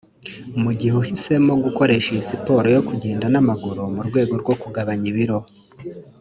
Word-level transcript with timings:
Mugihe 0.63 0.93
uhisemo 1.01 1.53
gukoresha 1.65 2.07
iyi 2.13 2.23
siporo 2.29 2.67
yo 2.75 2.81
kugenda 2.87 3.25
n’amaguru 3.29 3.81
mu 3.95 4.01
rwego 4.07 4.33
rwo 4.41 4.53
kugabanya 4.61 5.05
ibiro 5.11 5.39